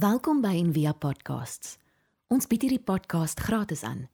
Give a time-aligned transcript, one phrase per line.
[0.00, 1.74] Welkom by Envia Podcasts.
[2.32, 4.06] Ons bied hierdie podcast gratis aan.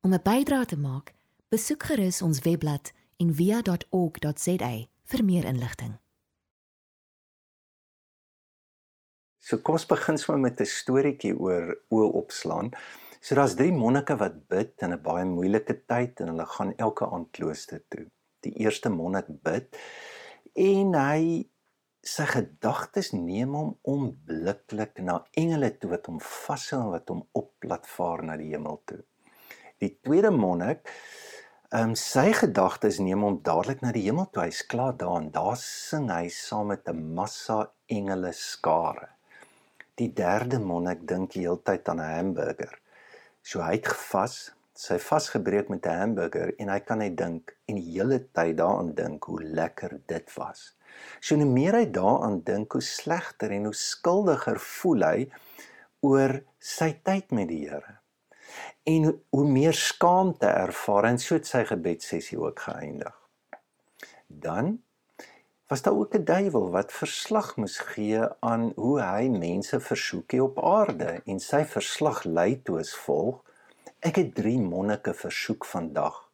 [0.00, 1.12] Om 'n bydrae te maak,
[1.52, 4.70] besoek gerus ons webblad en via.org.za
[5.10, 5.98] vir meer inligting.
[9.38, 12.70] So kom ons begin sommer met 'n storieetjie oor oë opslaan.
[13.20, 17.04] So daar's drie monnike wat bid in 'n baie moeilike tyd en hulle gaan elke
[17.04, 18.06] aand klooster toe.
[18.40, 19.76] Die eerste monnik bid
[20.54, 21.50] en hy
[22.08, 27.68] sy gedagtes neem hom onmiddellik na engele toe wat hom vashou en wat hom op
[27.70, 29.02] laat vaar na die hemel toe.
[29.78, 30.88] Die tweede monnik
[31.68, 34.46] Ehm um, sy gedagtes neem hom dadelik na die hemel toe.
[34.46, 37.58] Hy's klaar daar en daar sing hy saam met 'n massa
[37.96, 39.08] engele skare.
[40.00, 42.72] Die derde monnik dink die hele tyd aan 'n hamburger.
[43.42, 47.74] So hy het gevas, sy vasgebreek met 'n hamburger en hy kan net dink en
[47.80, 50.76] die hele tyd daaraan dink hoe lekker dit was.
[51.20, 55.30] So hoe meer hy daaraan dink, hoe slegter en hoe skuldiger voel hy
[56.00, 57.98] oor sy tyd met die Here
[58.88, 63.16] en hoe meer skaamte ervaar en so het sy gebedsessie ook geëindig.
[64.26, 64.78] Dan
[65.68, 70.42] was daar ook 'n duiwel wat verslag moes gee aan hoe hy mense versoek hier
[70.42, 73.44] op aarde en sy verslag lei toe as volg:
[74.00, 76.30] Ek het 3 monnike versoek vandag.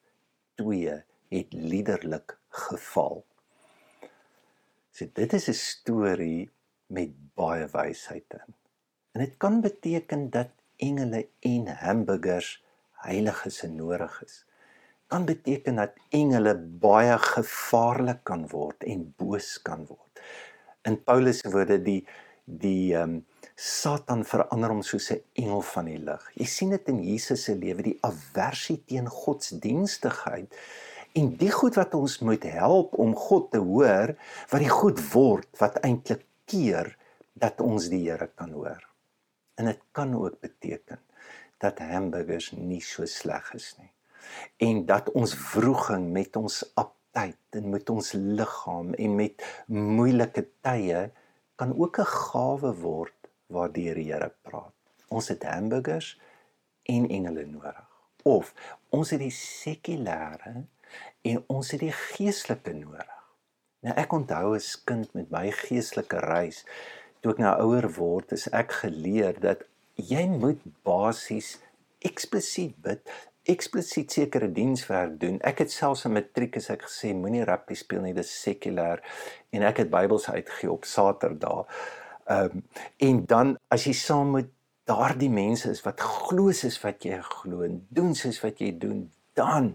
[0.61, 3.25] 2 het liderlik geval.
[4.93, 6.51] So dit is 'n storie
[6.87, 8.55] met baie wysheid in.
[9.13, 14.45] En dit kan beteken dat engele en hamburgers heilig is en nodig is
[15.07, 20.25] kan beteken dat engele baie gevaarlik kan word en boos kan word
[20.89, 22.01] in Paulus se woorde die
[22.45, 23.23] die ehm um,
[23.55, 26.23] Satan verander hom soos 'n engel van die lig.
[26.35, 30.57] Jy sien dit in Jesus se lewe, die aversie teen godsdienstigheid
[31.15, 34.17] en die goed wat ons moet help om God te hoor,
[34.51, 36.97] wat die goed word wat eintlik keer
[37.39, 38.83] dat ons die Here kan hoor.
[39.55, 40.99] En dit kan ook beteken
[41.63, 43.93] dat hamburgers nie so sleg is nie.
[44.59, 51.11] En dat ons wroging met ons aptyd en met ons liggaam en met moeilike tye
[51.55, 54.73] kan ook 'n gawe word waardeur die Here praat.
[55.09, 56.15] Ons het hamburgers
[56.89, 57.83] en engele nodig.
[58.25, 58.55] Of
[58.95, 60.65] ons het die sekulêre
[61.23, 63.13] en ons het die geestelike nodig.
[63.85, 66.63] Nou ek onthou as kind met my geestelike reis
[67.25, 69.63] toe ek nou ouer word, is ek geleer dat
[69.97, 71.55] jy moet basies
[72.05, 73.01] eksplisiet bid,
[73.49, 75.39] eksplisiet sekere dienswerk doen.
[75.45, 79.01] Ek het selfs in matriek as ek gesê moenie rugby speel nie, dis sekulêr
[79.57, 81.69] en ek het Bybels uitgegee op Saterdag.
[82.25, 82.65] Ehm um,
[82.97, 84.51] en dan as jy saam met
[84.89, 89.07] daardie mense is wat glo soos wat jy glo en doen soos wat jy doen,
[89.37, 89.75] dan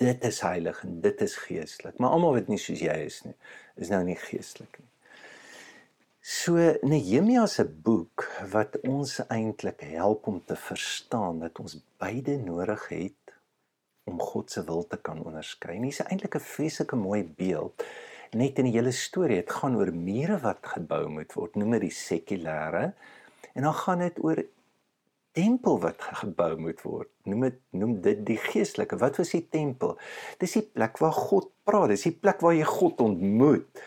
[0.00, 1.98] dit is heilig en dit is geestelik.
[1.98, 3.34] Maar almal wat nie soos jy is nie,
[3.80, 4.90] is nou nie geestelik nie.
[6.26, 12.88] So Nehemia se boek wat ons eintlik help om te verstaan dat ons beide nodig
[12.90, 13.34] het
[14.10, 15.78] om God se wil te kan onderskei.
[15.80, 17.84] Dis eintlik 'n vreeslike mooi beeld
[18.36, 19.40] net in die hele storie.
[19.40, 22.90] Dit gaan oor mure wat gebou moet word, noem dit die sekulêre.
[23.56, 24.42] En dan gaan dit oor
[25.36, 27.10] tempel wat gebou moet word.
[27.28, 28.98] Noem dit noem dit die geestelike.
[29.00, 29.96] Wat was die tempel?
[30.40, 31.92] Dis die plek waar God praat.
[31.92, 33.82] Dis die plek waar jy God ontmoet.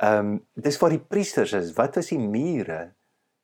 [0.00, 1.74] Ehm um, dis waar die priesters is.
[1.76, 2.80] Wat is die mure?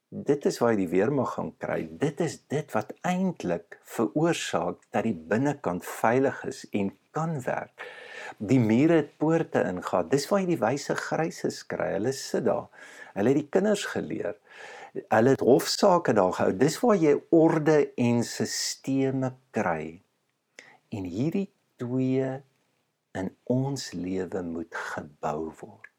[0.09, 1.81] Dit is waar jy die weermag gaan kry.
[1.91, 7.87] Dit is dit wat eintlik veroorsaak dat die binnekant veilig is en kan werk.
[8.37, 10.09] Die mure het poorte ingaan.
[10.13, 11.95] Dis waar jy die wyse gryses kry.
[11.97, 12.69] Hulle sit daar.
[13.17, 14.37] Hulle het die kinders geleer.
[15.09, 16.53] Hulle het hofsaake daar gehou.
[16.57, 20.03] Dis waar jy orde en sisteme kry.
[20.93, 21.49] En hierdie
[21.81, 22.29] twee
[23.17, 25.93] in ons lewe moet gebou word.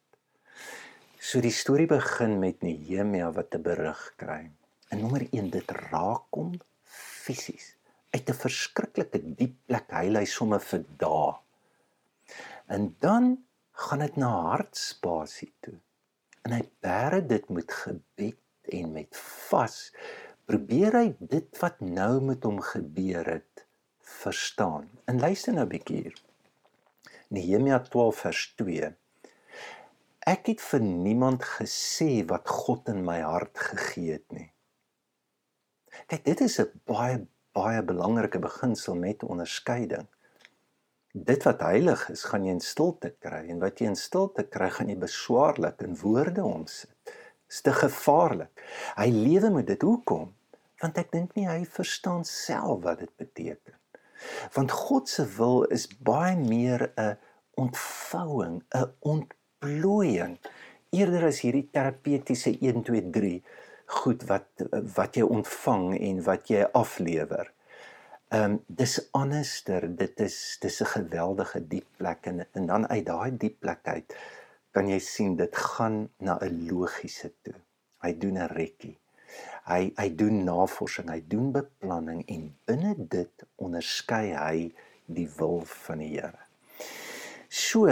[1.17, 4.51] So die storie begin met Nehemia wat 'n berig kry.
[4.89, 6.53] En nommer 1 dit raak hom
[6.85, 7.75] fisies
[8.13, 11.33] uit 'n verskriklike diep plek hy lê sommer vir dae.
[12.67, 15.77] En dan gaan dit na hartspasie toe.
[16.43, 19.19] En hy bære dit met gebed en met
[19.49, 19.77] vas
[20.47, 23.65] probeer hy dit wat nou met hom gebeur het
[23.99, 24.87] verstaan.
[25.05, 26.17] En luister nou 'n bietjie hier.
[27.27, 28.95] Nehemia 12 vers 2
[30.27, 34.49] Ek het vir niemand gesê wat God in my hart gegee het nie.
[36.11, 40.07] Kyk, dit is 'n baie baie belangrike beginsel met onderskeiding.
[41.25, 44.67] Dit wat heilig is, gaan jy in stilte kry en wat jy in stilte kry,
[44.73, 46.91] gaan jy beswaarlik in woorde omsit.
[47.47, 48.51] Dis te gevaarlik.
[48.99, 50.33] Hy lewe met dit hoekom?
[50.81, 53.73] Want ek dink nie hy verstaan self wat dit beteken.
[54.53, 57.17] Want God se wil is baie meer 'n
[57.55, 60.37] ontvouing, 'n ont plooiing
[60.91, 63.43] eerder as hierdie terapeutiese 1 2 3
[63.87, 64.47] goed wat
[64.95, 67.51] wat jy ontvang en wat jy aflewer.
[68.29, 73.05] Ehm um, dis anderster, dit is dis 'n geweldige diep plek en en dan uit
[73.05, 74.15] daai diep plek uit
[74.71, 77.55] kan jy sien dit gaan na 'n logiese toe.
[78.03, 78.97] Hy doen 'n rekkie.
[79.65, 84.73] Hy hy doen navorsing, hy doen beplanning en binne dit onderskei hy
[85.05, 86.45] die wil van die Here.
[87.49, 87.87] So,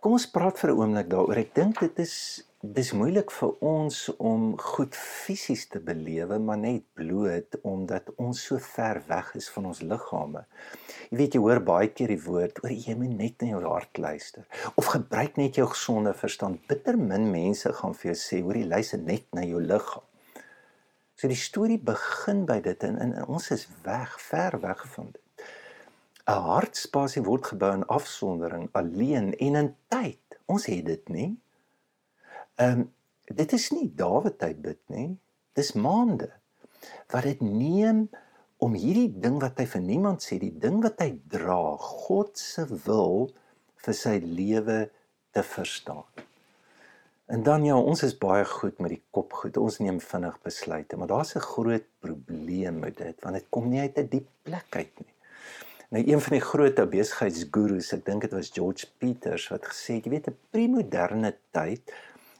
[0.00, 1.36] kom ons praat vir 'n oomblik daaroor.
[1.36, 6.84] Ek dink dit is dis moeilik vir ons om goed fisies te belewe maar net
[6.92, 10.42] bloot omdat ons so ver weg is van ons liggame.
[11.08, 14.02] Jy weet jy hoor baie keer die woord oor jy moet net na jou hart
[14.04, 14.44] luister
[14.76, 16.60] of gebruik net jou gesonde verstand.
[16.68, 20.04] Bitter min mense gaan vir jou sê hoor jy luister net na jou liggaam.
[21.16, 25.14] So die storie begin by dit en, en, en ons is weg, ver weg van
[25.16, 25.46] dit.
[26.28, 30.42] 'n Hartspasie word gebou in afsondering, alleen en in tyd.
[30.46, 31.30] Ons het dit nie.
[32.60, 32.88] Ehm um,
[33.30, 35.10] dit is nie Dawid hy bid nie.
[35.56, 36.28] Dis maande
[37.12, 38.08] wat dit neem
[38.60, 42.66] om hierdie ding wat hy vir niemand sê, die ding wat hy dra, God se
[42.84, 43.30] wil
[43.84, 44.80] vir sy lewe
[45.32, 46.04] te verstaan.
[47.30, 49.56] En dan ja, ons is baie goed met die kop goed.
[49.56, 53.80] Ons neem vinnig besluite, maar daar's 'n groot probleem met dit want dit kom nie
[53.80, 55.14] uit 'n diep plek uit nie.
[55.90, 60.04] Nou een van die groot besigheidsgurus, ek dink dit was George Peters wat gesê het,
[60.04, 61.92] jy weet 'n premoderne tyd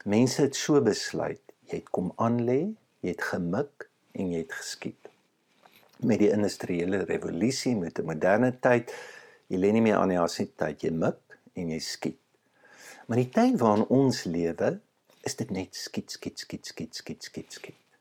[0.04, 2.60] Mense het so besluit, jy het kom aan lê,
[3.04, 3.84] jy het gemik
[4.16, 5.10] en jy het geskiet.
[6.00, 8.94] Met die industriële revolusie met die moderne tyd,
[9.52, 12.16] jy lê nie meer aan die asse tyd, jy mik en jy skiet.
[13.12, 14.72] Maar die tyd waarin ons lewe,
[15.28, 18.00] is dit net skiet, skiet, skiet, skiet, skiet, skiet, skiet.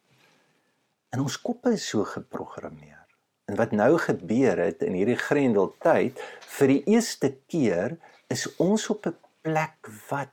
[1.11, 3.03] En ons koppe is so geprogrammeer.
[3.51, 6.23] En wat nou gebeur het in hierdie grendeltyd,
[6.55, 7.99] vir die eerste keer
[8.31, 10.31] is ons op 'n plek wat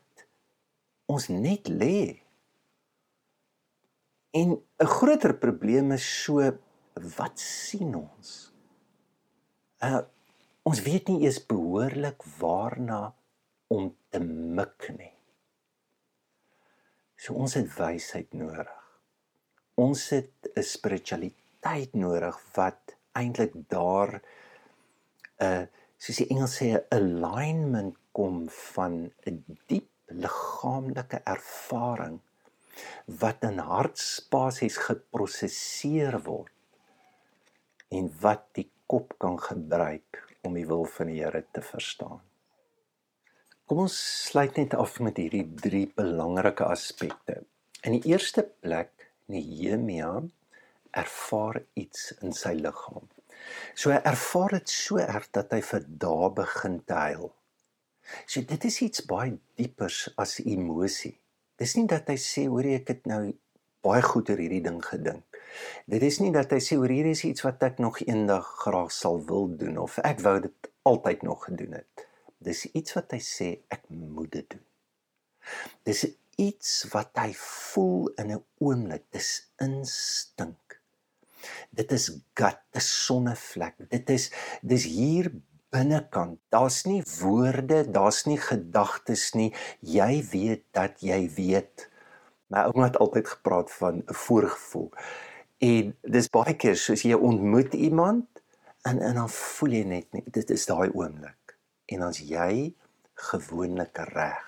[1.06, 2.22] ons net lê.
[4.30, 4.48] En
[4.84, 6.58] 'n groter probleem is so
[7.16, 8.52] wat sien ons?
[9.82, 10.02] Uh
[10.66, 13.14] ons weet nie eens behoorlik waarna
[13.70, 14.18] om te
[14.58, 15.14] mik nie.
[17.16, 18.72] So ons het wysheid nodig.
[19.74, 24.22] Ons het 'n spiritualiteit nodig wat eintlik daar 'n
[25.44, 25.64] uh,
[25.96, 32.20] soos die Engels sê 'n alignment kom van 'n diep liggaamlike ervaring
[33.22, 36.52] wat in hartspasies geprosesseer word
[37.96, 42.20] en wat die kop kan gebruik om die wil van die Here te verstaan.
[43.66, 43.96] Kom ons
[44.28, 47.40] sluit net af met hierdie drie belangrike aspekte.
[47.82, 48.92] In die eerste plek,
[49.26, 50.20] Nehemia
[50.94, 53.08] ervaar iets in sy liggaam.
[53.74, 57.32] So hy ervaar dit so erg dat hy vir dae begin te huil.
[58.26, 61.16] So dit is iets baie diepers as emosie.
[61.56, 63.22] Dis nie dat hy sê hoor ek het nou
[63.86, 65.38] baie goed oor hierdie ding gedink.
[65.88, 68.92] Dit is nie dat hy sê hoor hier is iets wat ek nog eendag graag
[68.92, 72.06] sal wil doen of ek wou dit altyd nog gedoen het.
[72.38, 74.64] Dis iets wat hy sê ek moet dit doen.
[75.86, 76.04] Dis
[76.36, 79.06] iets wat hy voel in 'n oomblik.
[79.10, 80.80] Dis instink.
[81.70, 83.76] Dit is gut, 'n sonnevlek.
[83.88, 84.30] Dit is
[84.62, 85.30] dis hier
[85.76, 86.40] binnekant.
[86.52, 89.52] Daar's nie woorde, daar's nie gedagtes nie.
[89.80, 91.88] Jy weet dat jy weet.
[92.52, 94.90] My ouma het altyd gepraat van 'n voorgevoel.
[95.58, 98.26] En dis baie keer soos jy ontmoet iemand
[98.82, 101.56] en en dan voel jy net nie dit is daai oomblik.
[101.86, 102.74] En dan's jy
[103.14, 104.44] gewoonlik reg.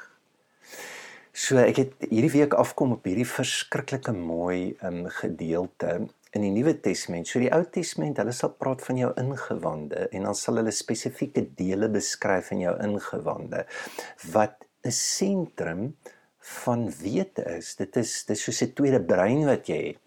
[1.33, 6.75] So ek het hierdie week afkom op hierdie verskriklike mooi um, gedeelte in die Nuwe
[6.81, 7.29] Testament.
[7.29, 11.47] So die Ou Testament, hulle sal praat van jou ingewande en dan sal hulle spesifieke
[11.59, 13.65] dele beskryf in jou ingewande
[14.33, 15.97] wat 'n sentrum
[16.63, 17.77] van wete is.
[17.77, 19.99] Dit is dis soos 'n tweede brein wat jy het.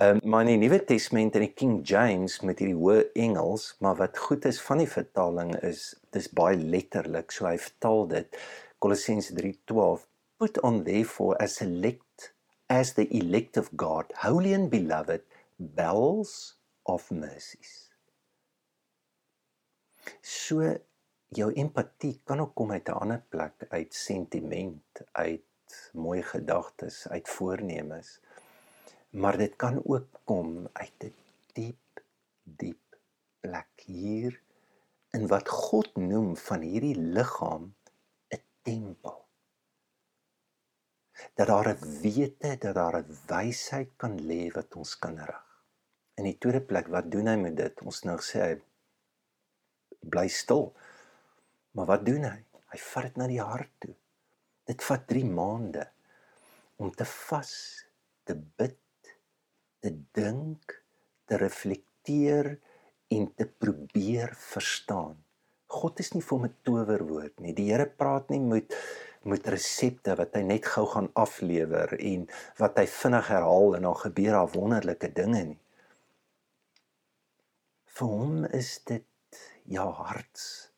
[0.00, 3.96] Um, maar in die Nuwe Testament in die King James met hierdie hoë Engels, maar
[3.98, 7.32] wat goed is van die vertaling is dis baie letterlik.
[7.34, 8.38] So hy vertaal dit
[8.78, 10.06] Kolossense 3:12
[10.38, 12.32] put on therefore as elect
[12.68, 15.24] as the elect of God, holy and beloved
[15.58, 17.90] bells of mercies.
[20.22, 20.62] So
[21.34, 27.28] jou empatie kan ook kom uit 'n ander plek, uit sentiment, uit mooi gedagtes, uit
[27.28, 28.20] voornemens.
[29.10, 31.14] Maar dit kan ook kom uit 'n
[31.52, 32.02] diep
[32.42, 32.98] diep
[33.40, 34.42] plek hier
[35.10, 37.74] in wat God noem van hierdie liggaam
[38.28, 39.26] 'n tempel.
[41.34, 45.47] Dat daar 'n wete, dat daar 'n wysheid kan lê wat ons kan rig.
[46.18, 47.84] In die tweede plek, wat doen hy met dit?
[47.86, 48.54] Ons nou sê hy
[50.10, 50.72] bly stil.
[51.78, 52.38] Maar wat doen hy?
[52.72, 53.94] Hy vat dit na die hart toe.
[54.68, 55.86] Dit vat 3 maande
[56.78, 57.52] om te vas,
[58.28, 58.78] te bid,
[59.82, 60.74] te dink,
[61.26, 62.52] te reflekteer
[63.14, 65.16] en te probeer verstaan.
[65.68, 67.52] God is nie vir 'n towerwoord nie.
[67.52, 68.74] Die Here praat nie met
[69.28, 72.26] met resepte wat hy net gou gaan aflewer en
[72.58, 75.58] wat hy vinnig herhaal en dan gebeur daar wonderlike dinge nie.
[77.98, 79.04] Vir hom is dit
[79.66, 80.68] ja harts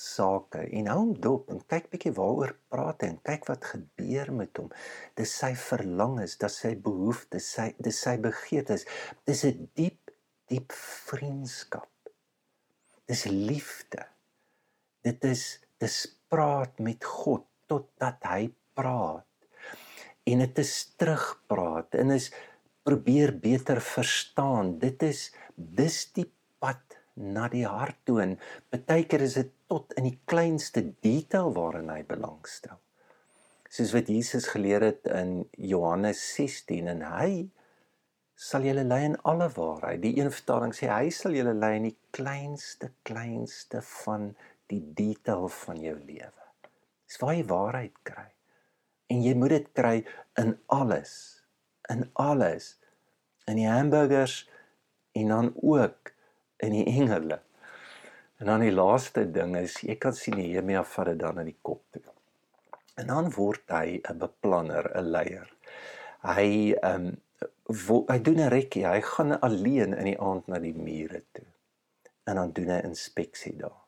[0.00, 4.30] sake en hou hom dop en kyk bietjie waaroor praat hy en kyk wat gebeur
[4.32, 4.70] met hom.
[5.18, 8.86] Dis sy verlangens, dis sy behoeftes, sy dis sy begeertes.
[9.28, 10.14] Dis 'n diep
[10.50, 11.90] diep vriendskap.
[13.06, 14.06] Dis liefde.
[15.04, 15.98] Dit is dis
[16.30, 19.26] praat met God totdat hy praat.
[20.26, 22.30] En dit is terugpraat en is
[22.86, 24.78] probeer beter verstaan.
[24.78, 26.28] Dit is dis die
[26.62, 28.36] pad na die hart toe en
[28.72, 32.78] baie keer is dit tot in die kleinste detail waarin hy belangstel.
[33.70, 37.32] Soos wat Jesus geleer het in Johannes 16 en hy
[38.40, 40.00] sal julle lei in alle waarheid.
[40.02, 44.32] Die een vertaling sê hy sal julle lei in die kleinste kleinste van
[44.72, 46.46] die detail van jou lewe.
[47.06, 48.28] Dis waar jy waarheid kry.
[49.10, 49.96] En jy moet dit kry
[50.40, 51.12] in alles.
[51.90, 52.76] In alles.
[53.50, 54.44] In die hamburgers
[55.18, 56.12] en dan ook
[56.62, 57.40] in die engele.
[58.40, 61.58] En dan die laaste ding is jy kan sien Nehemia vat dit dan in die
[61.62, 62.04] kop toe.
[63.00, 65.50] En dan word hy 'n beplanner, 'n leier.
[66.24, 70.74] Hy ehm um, hy doen 'n rekkie, hy gaan alleen in die aand na die
[70.74, 71.46] mure toe.
[72.24, 73.78] En dan doen hy inspeksie daar.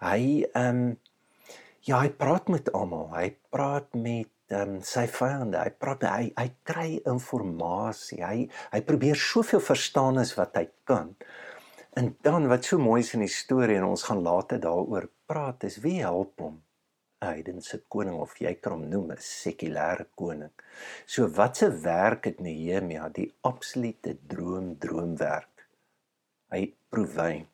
[0.00, 0.98] Hy ehm um,
[1.80, 3.08] ja, hy praat met almal.
[3.14, 5.60] Hy praat met ehm um, sy vyande.
[5.60, 8.24] Hy praat hy hy kry inligting.
[8.24, 11.16] Hy hy probeer soveel verstaan as wat hy kan.
[11.98, 15.64] En dan wat so mooi is in die storie en ons gaan later daaroor praat
[15.66, 16.60] is wie help hom?
[17.24, 20.52] Heidense koning of jy kan hom noem 'n sekulêre koning.
[21.06, 25.66] So wat se werk het Nehemia, die absolute droom droomwerk.
[26.54, 27.48] Hy proe wyn.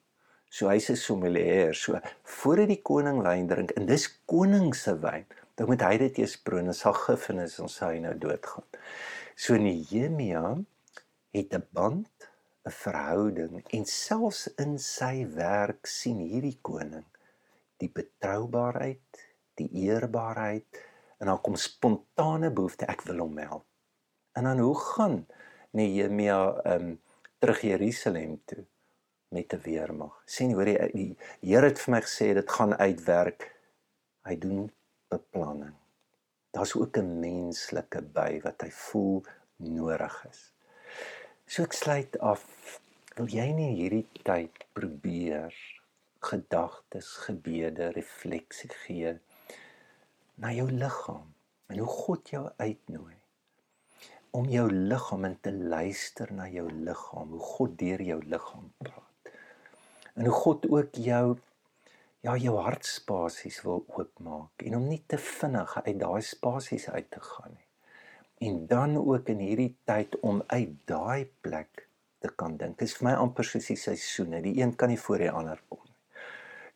[0.51, 1.75] So hy's 'n sommelier.
[1.75, 5.25] So voordat die koning wyn drink en dis koning se wyn,
[5.55, 8.69] dan moet hy dit eers proe en as hy gif en as hy nou doodgaan.
[9.37, 10.59] So Nehemia
[11.33, 12.14] het 'n band
[12.65, 17.07] 'n verhouding en selfs in sy werk sien hierdie koning
[17.83, 19.25] die betroubaarheid,
[19.59, 20.83] die eerbaarheid
[21.21, 23.67] en dan kom spontane behoefte ek wil hom help.
[24.35, 25.19] En dan hoe gaan
[25.75, 26.41] Nehemia
[26.75, 26.95] um
[27.39, 28.65] terug Jerusalem toe
[29.29, 30.23] met 'n weermag.
[30.27, 33.51] sien hoor jy die Here het vir my gesê dit gaan uitwerk.
[34.25, 34.73] Hy doen
[35.09, 35.75] beplanning.
[36.51, 39.25] Daar's ook 'n menslike by wat hy voel
[39.57, 40.54] nodig is.
[41.47, 42.45] So ek sluit af.
[43.15, 45.53] Wil jy nie hierdie tyd probeer
[46.25, 49.13] gedagtes, gebede, refleksie gee
[50.41, 51.29] na jou liggaam
[51.69, 53.19] en hoe God jou uitnooi
[54.35, 59.35] om jou liggaam in te luister na jou liggaam, hoe God deur jou liggaam praat.
[60.17, 61.37] En hoe God ook jou
[62.25, 67.21] ja, jou hartspasies wil oopmaak en om nie te vinnig uit daai spasies uit te
[67.21, 67.64] gaan nie
[68.45, 71.89] en dan ook in hierdie tyd om uit daai plek
[72.25, 72.79] te kan dink.
[72.79, 74.43] Dit is vir my amper soos die seisoene.
[74.45, 75.93] Die een kan nie voor die ander kom nie.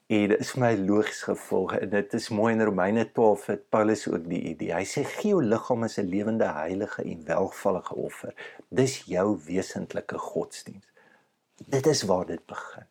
[0.09, 3.65] En dit is vir my logies gevolg en dit is mooi in Romeine 12 het
[3.75, 4.73] Paulus ook die idee.
[4.73, 8.33] Hy sê gee jou liggaam as 'n lewende heilige en welgevallige offer.
[8.69, 10.87] Dis jou wesentlike godsdiens.
[11.67, 12.89] Dit is waar dit begin.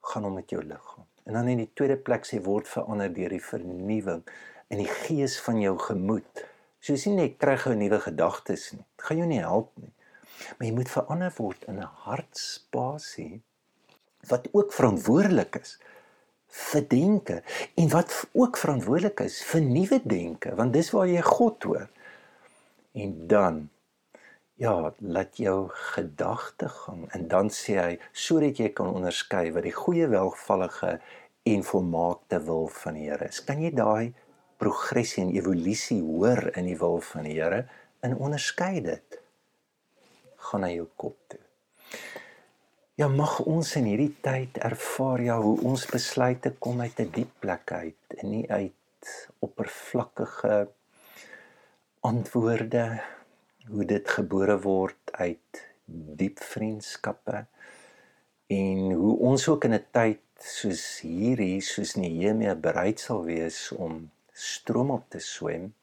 [0.00, 1.06] Gaan om met jou liggaam.
[1.24, 4.22] En dan in die tweede plek sê word verander deur die vernuwing
[4.68, 6.44] in die gees van jou gemoed.
[6.80, 8.84] So jy net kry gou nuwe gedagtes nie.
[8.96, 9.92] Dit gaan jou nie help nie.
[10.56, 13.40] Maar jy moet verander word in 'n hartspasie
[14.28, 15.78] wat ook verantwoordelik is
[16.48, 17.42] vir denke
[17.76, 21.88] en wat ook verantwoordelik is vir nuwe denke want dis waar jy God hoor.
[22.92, 23.68] En dan
[24.58, 29.76] ja, laat jou gedagte gaan en dan sê hy sodat jy kan onderskei wat die
[29.76, 30.98] goeie welgevallige
[31.48, 33.44] en volmaakte wil van die Here is.
[33.44, 34.14] Kan jy daai
[34.58, 37.64] progressie en evolusie hoor in die wil van die Here
[38.00, 39.20] en onderskei dit
[40.48, 41.40] gaan na jou kop toe.
[42.98, 47.30] Ja mag ons in hierdie tyd ervaar ja hoe ons besluite kom uit 'n diep
[47.40, 48.74] plek uit en nie uit
[49.38, 50.68] oppervlakkige
[52.00, 53.00] antwoorde
[53.68, 55.62] hoe dit gebore word uit
[56.20, 57.46] diep vriendskappe
[58.48, 64.10] en hoe ons ook in 'n tyd soos hierdie soos Nehemia bereid sal wees om
[64.38, 65.74] stroom op te swem.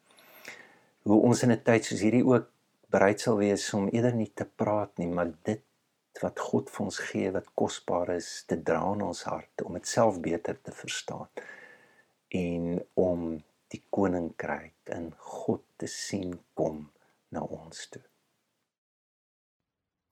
[1.06, 2.50] Hoe ons in 'n tyd soos hierdie ook
[2.90, 5.62] bereid sal wees om eerder nie te praat nie, maar dit
[6.22, 9.88] wat God vir ons gee wat kosbaar is te dra in ons harte om dit
[9.88, 11.28] self beter te verstaan
[12.40, 13.44] en om
[13.74, 16.86] die koninkryk in God te sien kom
[17.36, 18.04] na ons toe.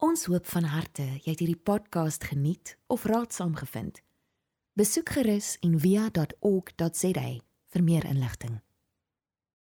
[0.04, 4.02] Ons hoop van harte jy het hierdie podcast geniet of raadsaam gevind.
[4.76, 7.30] Besoek gerus en via.ok.za
[7.74, 8.62] vir meer inligting.